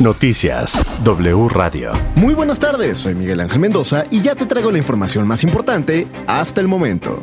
Noticias 0.00 1.02
W 1.04 1.48
Radio. 1.48 1.92
Muy 2.14 2.34
buenas 2.34 2.58
tardes, 2.58 2.98
soy 2.98 3.14
Miguel 3.14 3.40
Ángel 3.40 3.58
Mendoza 3.58 4.04
y 4.10 4.22
ya 4.22 4.34
te 4.34 4.46
traigo 4.46 4.70
la 4.72 4.78
información 4.78 5.26
más 5.26 5.44
importante 5.44 6.08
hasta 6.26 6.60
el 6.60 6.68
momento. 6.68 7.20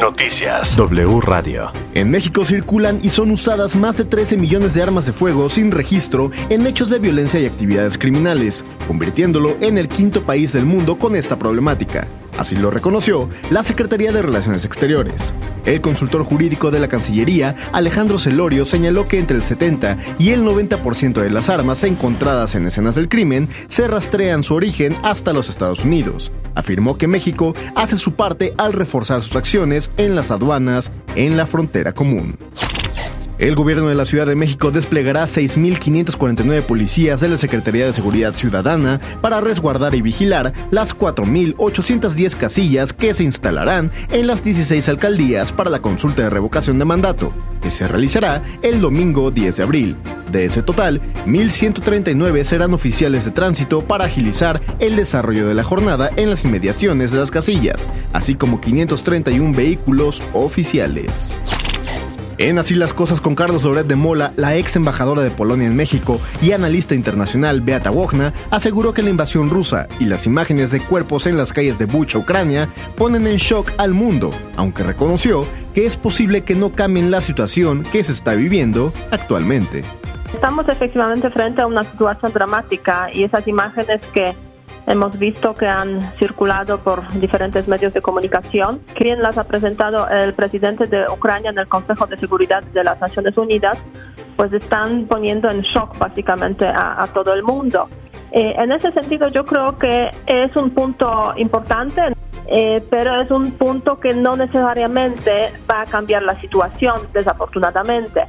Noticias 0.00 0.76
W 0.76 1.20
Radio. 1.20 1.72
En 1.94 2.10
México 2.10 2.44
circulan 2.44 2.98
y 3.02 3.10
son 3.10 3.30
usadas 3.30 3.76
más 3.76 3.96
de 3.96 4.04
13 4.04 4.36
millones 4.36 4.74
de 4.74 4.82
armas 4.82 5.06
de 5.06 5.12
fuego 5.12 5.48
sin 5.48 5.70
registro 5.70 6.30
en 6.50 6.66
hechos 6.66 6.88
de 6.88 6.98
violencia 6.98 7.40
y 7.40 7.46
actividades 7.46 7.98
criminales, 7.98 8.64
convirtiéndolo 8.86 9.56
en 9.60 9.76
el 9.76 9.88
quinto 9.88 10.24
país 10.24 10.52
del 10.52 10.66
mundo 10.66 10.98
con 10.98 11.14
esta 11.16 11.38
problemática. 11.38 12.08
Así 12.38 12.54
lo 12.56 12.70
reconoció 12.70 13.28
la 13.50 13.64
Secretaría 13.64 14.12
de 14.12 14.22
Relaciones 14.22 14.64
Exteriores. 14.64 15.34
El 15.66 15.80
consultor 15.80 16.22
jurídico 16.22 16.70
de 16.70 16.78
la 16.78 16.88
Cancillería, 16.88 17.56
Alejandro 17.72 18.16
Celorio, 18.16 18.64
señaló 18.64 19.08
que 19.08 19.18
entre 19.18 19.36
el 19.36 19.42
70 19.42 19.98
y 20.18 20.30
el 20.30 20.44
90% 20.44 21.20
de 21.20 21.30
las 21.30 21.50
armas 21.50 21.82
encontradas 21.82 22.54
en 22.54 22.66
escenas 22.66 22.94
del 22.94 23.08
crimen 23.08 23.48
se 23.68 23.88
rastrean 23.88 24.44
su 24.44 24.54
origen 24.54 24.96
hasta 25.02 25.32
los 25.32 25.48
Estados 25.48 25.84
Unidos. 25.84 26.32
Afirmó 26.54 26.96
que 26.96 27.08
México 27.08 27.54
hace 27.74 27.96
su 27.96 28.14
parte 28.14 28.54
al 28.56 28.72
reforzar 28.72 29.20
sus 29.20 29.34
acciones 29.34 29.90
en 29.96 30.14
las 30.14 30.30
aduanas 30.30 30.92
en 31.16 31.36
la 31.36 31.44
frontera 31.44 31.92
común. 31.92 32.38
El 33.38 33.54
gobierno 33.54 33.86
de 33.86 33.94
la 33.94 34.04
Ciudad 34.04 34.26
de 34.26 34.34
México 34.34 34.72
desplegará 34.72 35.22
6.549 35.22 36.62
policías 36.62 37.20
de 37.20 37.28
la 37.28 37.36
Secretaría 37.36 37.86
de 37.86 37.92
Seguridad 37.92 38.34
Ciudadana 38.34 38.98
para 39.20 39.40
resguardar 39.40 39.94
y 39.94 40.02
vigilar 40.02 40.52
las 40.72 40.98
4.810 40.98 42.36
casillas 42.36 42.92
que 42.92 43.14
se 43.14 43.22
instalarán 43.22 43.92
en 44.10 44.26
las 44.26 44.42
16 44.42 44.88
alcaldías 44.88 45.52
para 45.52 45.70
la 45.70 45.80
consulta 45.80 46.22
de 46.22 46.30
revocación 46.30 46.80
de 46.80 46.84
mandato, 46.84 47.32
que 47.62 47.70
se 47.70 47.86
realizará 47.86 48.42
el 48.62 48.80
domingo 48.80 49.30
10 49.30 49.56
de 49.56 49.62
abril. 49.62 49.96
De 50.32 50.44
ese 50.44 50.62
total, 50.62 51.00
1.139 51.26 52.42
serán 52.42 52.74
oficiales 52.74 53.24
de 53.24 53.30
tránsito 53.30 53.86
para 53.86 54.06
agilizar 54.06 54.60
el 54.80 54.96
desarrollo 54.96 55.46
de 55.46 55.54
la 55.54 55.62
jornada 55.62 56.10
en 56.16 56.28
las 56.28 56.44
inmediaciones 56.44 57.12
de 57.12 57.18
las 57.18 57.30
casillas, 57.30 57.88
así 58.12 58.34
como 58.34 58.60
531 58.60 59.56
vehículos 59.56 60.24
oficiales. 60.32 61.38
En 62.40 62.56
Así 62.56 62.76
las 62.76 62.94
cosas 62.94 63.20
con 63.20 63.34
Carlos 63.34 63.64
Loret 63.64 63.88
de 63.88 63.96
Mola, 63.96 64.32
la 64.36 64.54
ex 64.54 64.76
embajadora 64.76 65.22
de 65.22 65.32
Polonia 65.32 65.66
en 65.66 65.74
México 65.74 66.20
y 66.40 66.52
analista 66.52 66.94
internacional 66.94 67.62
Beata 67.62 67.90
Wojna, 67.90 68.32
aseguró 68.52 68.92
que 68.92 69.02
la 69.02 69.10
invasión 69.10 69.50
rusa 69.50 69.88
y 69.98 70.04
las 70.04 70.24
imágenes 70.24 70.70
de 70.70 70.78
cuerpos 70.78 71.26
en 71.26 71.36
las 71.36 71.52
calles 71.52 71.78
de 71.78 71.86
Bucha, 71.86 72.16
Ucrania, 72.16 72.68
ponen 72.96 73.26
en 73.26 73.38
shock 73.38 73.72
al 73.76 73.92
mundo, 73.92 74.32
aunque 74.56 74.84
reconoció 74.84 75.48
que 75.74 75.84
es 75.84 75.96
posible 75.96 76.44
que 76.44 76.54
no 76.54 76.70
cambien 76.70 77.10
la 77.10 77.22
situación 77.22 77.82
que 77.82 78.04
se 78.04 78.12
está 78.12 78.34
viviendo 78.34 78.92
actualmente. 79.10 79.82
Estamos 80.32 80.68
efectivamente 80.68 81.30
frente 81.30 81.60
a 81.62 81.66
una 81.66 81.82
situación 81.90 82.32
dramática 82.32 83.08
y 83.12 83.24
esas 83.24 83.48
imágenes 83.48 84.00
que 84.14 84.36
hemos 84.88 85.18
visto 85.18 85.54
que 85.54 85.66
han 85.66 86.12
circulado 86.18 86.78
por 86.78 87.06
diferentes 87.20 87.68
medios 87.68 87.92
de 87.92 88.00
comunicación. 88.00 88.80
Quien 88.94 89.20
las 89.20 89.36
ha 89.36 89.44
presentado 89.44 90.08
el 90.08 90.32
presidente 90.34 90.86
de 90.86 91.04
Ucrania 91.12 91.50
en 91.50 91.58
el 91.58 91.68
Consejo 91.68 92.06
de 92.06 92.16
Seguridad 92.16 92.62
de 92.72 92.82
las 92.82 92.98
Naciones 93.00 93.36
Unidas, 93.36 93.78
pues 94.36 94.52
están 94.52 95.06
poniendo 95.06 95.50
en 95.50 95.60
shock 95.60 95.98
básicamente 95.98 96.66
a, 96.66 97.06
todo 97.12 97.34
el 97.34 97.42
mundo. 97.42 97.88
Eh, 98.32 98.54
en 98.56 98.72
ese 98.72 98.90
sentido, 98.92 99.28
yo 99.28 99.44
creo 99.44 99.76
que 99.78 100.10
es 100.26 100.56
un 100.56 100.70
punto 100.70 101.34
importante, 101.36 102.00
eh, 102.46 102.82
pero 102.90 103.20
es 103.20 103.30
un 103.30 103.52
punto 103.52 104.00
que 104.00 104.14
no 104.14 104.36
necesariamente 104.36 105.52
va 105.70 105.82
a 105.82 105.86
cambiar 105.86 106.22
la 106.22 106.40
situación, 106.40 106.94
desafortunadamente. 107.12 108.22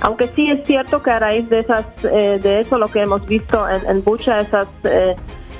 Aunque 0.00 0.28
sí 0.28 0.50
es 0.50 0.66
cierto 0.66 1.02
que 1.02 1.10
a 1.10 1.18
raíz 1.18 1.48
de 1.48 1.60
esas, 1.60 1.86
eh, 2.04 2.38
de 2.42 2.60
eso 2.60 2.78
lo 2.78 2.88
que 2.88 3.00
hemos 3.00 3.24
visto 3.26 3.66
en, 3.68 3.88
en 3.88 4.04
Bucha, 4.04 4.40
esas 4.40 4.66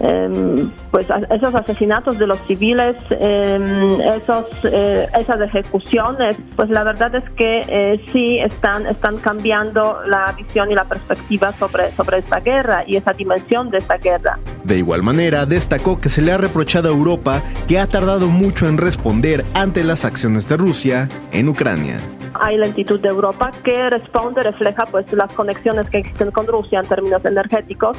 Em, 0.00 0.70
pues 0.90 1.06
esos 1.30 1.54
asesinatos 1.54 2.18
de 2.18 2.26
los 2.26 2.38
civiles, 2.46 2.96
em, 3.10 4.00
esos, 4.00 4.64
eh, 4.64 5.06
esas 5.18 5.40
ejecuciones, 5.40 6.36
pues 6.56 6.68
la 6.70 6.82
verdad 6.84 7.14
es 7.14 7.28
que 7.30 7.64
eh, 7.68 8.04
sí 8.12 8.38
están, 8.38 8.86
están 8.86 9.18
cambiando 9.18 10.00
la 10.06 10.32
visión 10.32 10.70
y 10.70 10.74
la 10.74 10.84
perspectiva 10.84 11.52
sobre, 11.54 11.92
sobre 11.92 12.18
esta 12.18 12.40
guerra 12.40 12.84
y 12.86 12.96
esa 12.96 13.12
dimensión 13.12 13.70
de 13.70 13.78
esta 13.78 13.96
guerra. 13.98 14.38
De 14.64 14.78
igual 14.78 15.02
manera, 15.02 15.46
destacó 15.46 16.00
que 16.00 16.08
se 16.08 16.22
le 16.22 16.32
ha 16.32 16.38
reprochado 16.38 16.88
a 16.88 16.92
Europa 16.92 17.42
que 17.68 17.78
ha 17.78 17.86
tardado 17.86 18.28
mucho 18.28 18.66
en 18.66 18.78
responder 18.78 19.44
ante 19.54 19.84
las 19.84 20.04
acciones 20.04 20.48
de 20.48 20.56
Rusia 20.56 21.08
en 21.32 21.48
Ucrania 21.48 22.00
hay 22.34 22.56
lentitud 22.58 23.00
de 23.00 23.08
Europa 23.08 23.52
que 23.62 23.90
responde, 23.90 24.42
refleja 24.42 24.86
pues 24.90 25.10
las 25.12 25.32
conexiones 25.32 25.88
que 25.88 25.98
existen 25.98 26.30
con 26.30 26.46
Rusia 26.46 26.80
en 26.80 26.86
términos 26.86 27.24
energéticos 27.24 27.96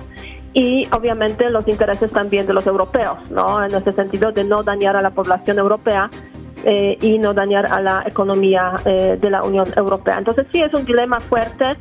y 0.54 0.88
obviamente 0.92 1.50
los 1.50 1.68
intereses 1.68 2.12
también 2.12 2.46
de 2.46 2.54
los 2.54 2.66
europeos, 2.66 3.18
¿no? 3.30 3.64
En 3.64 3.74
ese 3.74 3.94
sentido 3.94 4.32
de 4.32 4.44
no 4.44 4.64
dañar 4.64 4.96
a 4.96 5.02
la 5.02 5.12
población 5.12 5.58
europea 5.60 6.10
eh, 6.64 6.98
y 7.02 7.18
no 7.18 7.34
dañar 7.34 7.66
a 7.66 7.82
la 7.82 8.04
economía 8.06 8.74
eh, 8.86 9.18
de 9.20 9.30
la 9.30 9.44
Unión 9.44 9.72
Europea. 9.76 10.18
Entonces 10.18 10.48
sí 10.52 10.62
es 10.62 10.74
un 10.74 10.86
dilema 10.86 11.20
fuerte. 11.20 11.76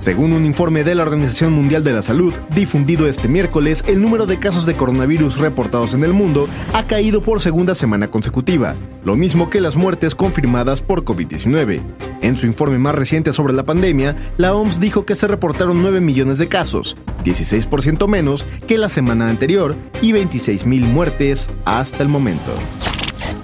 Según 0.00 0.32
un 0.32 0.46
informe 0.46 0.82
de 0.82 0.94
la 0.94 1.02
Organización 1.02 1.52
Mundial 1.52 1.84
de 1.84 1.92
la 1.92 2.00
Salud, 2.00 2.32
difundido 2.54 3.06
este 3.06 3.28
miércoles, 3.28 3.84
el 3.86 4.00
número 4.00 4.24
de 4.24 4.38
casos 4.38 4.64
de 4.64 4.74
coronavirus 4.74 5.36
reportados 5.36 5.92
en 5.92 6.02
el 6.02 6.14
mundo 6.14 6.48
ha 6.72 6.84
caído 6.84 7.20
por 7.20 7.38
segunda 7.38 7.74
semana 7.74 8.08
consecutiva, 8.08 8.76
lo 9.04 9.14
mismo 9.14 9.50
que 9.50 9.60
las 9.60 9.76
muertes 9.76 10.14
confirmadas 10.14 10.80
por 10.80 11.04
COVID-19. 11.04 11.82
En 12.22 12.36
su 12.36 12.46
informe 12.46 12.78
más 12.78 12.94
reciente 12.94 13.34
sobre 13.34 13.52
la 13.52 13.66
pandemia, 13.66 14.16
la 14.38 14.54
OMS 14.54 14.80
dijo 14.80 15.04
que 15.04 15.14
se 15.14 15.28
reportaron 15.28 15.82
9 15.82 16.00
millones 16.00 16.38
de 16.38 16.48
casos, 16.48 16.96
16% 17.22 18.08
menos 18.08 18.46
que 18.66 18.78
la 18.78 18.88
semana 18.88 19.28
anterior 19.28 19.76
y 20.00 20.12
26 20.12 20.64
mil 20.64 20.86
muertes 20.86 21.50
hasta 21.66 22.02
el 22.02 22.08
momento. 22.08 22.52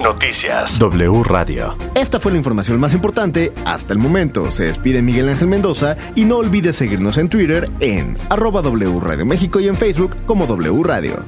Noticias 0.02 0.78
W 0.78 1.22
Radio. 1.24 1.76
Esta 1.94 2.18
fue 2.20 2.32
la 2.32 2.38
información 2.38 2.80
más 2.80 2.94
importante 2.94 3.52
hasta 3.64 3.92
el 3.92 3.98
momento. 3.98 4.50
Se 4.50 4.64
despide 4.64 5.02
Miguel 5.02 5.28
Ángel 5.28 5.48
Mendoza 5.48 5.96
y 6.14 6.24
no 6.24 6.38
olvides 6.38 6.76
seguirnos 6.76 7.18
en 7.18 7.28
Twitter 7.28 7.64
en 7.80 8.16
arroba 8.30 8.62
W 8.62 8.98
Radio 9.00 9.26
México 9.26 9.60
y 9.60 9.68
en 9.68 9.76
Facebook 9.76 10.16
como 10.26 10.46
W 10.46 10.82
Radio. 10.82 11.22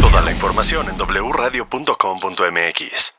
Toda 0.00 0.20
la 0.20 0.30
información 0.32 0.86
en 0.88 0.96
wradio.com.mx. 0.96 3.15